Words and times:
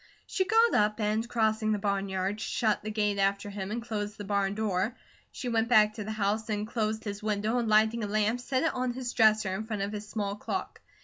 She 0.25 0.45
got 0.45 0.73
up 0.73 0.99
and 0.99 1.29
crossing 1.29 1.73
the 1.73 1.77
barnyard 1.77 2.41
shut 2.41 2.81
the 2.81 2.89
gate 2.89 3.19
after 3.19 3.51
him, 3.51 3.69
and 3.69 3.83
closed 3.83 4.17
the 4.17 4.23
barn 4.23 4.55
door. 4.55 4.97
She 5.31 5.47
went 5.47 5.69
back 5.69 5.93
to 5.93 6.03
the 6.03 6.11
house 6.13 6.49
and 6.49 6.65
closed 6.65 7.03
his 7.03 7.21
window 7.21 7.59
and 7.59 7.67
lighting 7.69 8.03
a 8.03 8.07
lamp 8.07 8.39
set 8.39 8.63
it 8.63 8.73
on 8.73 8.93
his 8.93 9.13
dresser 9.13 9.53
in 9.53 9.67
front 9.67 9.83
of 9.83 9.91
his 9.91 10.09
small 10.09 10.35
clock. 10.37 10.81